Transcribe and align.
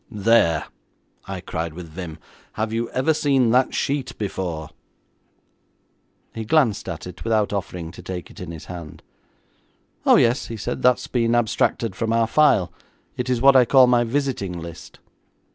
'There!' 0.09 0.65
I 1.27 1.41
cried 1.41 1.75
with 1.75 1.87
vim, 1.89 2.17
'have 2.53 2.73
you 2.73 2.89
ever 2.89 3.13
seen 3.13 3.51
that 3.51 3.75
sheet 3.75 4.17
before?' 4.17 4.71
He 6.33 6.43
glanced 6.43 6.89
at 6.89 7.05
it 7.05 7.23
without 7.23 7.53
offering 7.53 7.91
to 7.91 8.01
take 8.01 8.31
it 8.31 8.39
in 8.39 8.49
his 8.49 8.65
hand. 8.65 9.03
'Oh, 10.03 10.15
yes,' 10.15 10.47
he 10.47 10.57
said, 10.57 10.81
'that 10.81 10.95
has 10.97 11.05
been 11.05 11.35
abstracted 11.35 11.95
from 11.95 12.11
our 12.13 12.25
file. 12.25 12.73
It 13.15 13.29
is 13.29 13.41
what 13.43 13.55
I 13.55 13.63
call 13.63 13.85
my 13.85 14.03
visiting 14.03 14.59
list.' 14.59 14.97